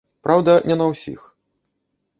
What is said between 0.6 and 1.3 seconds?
не на ўсіх.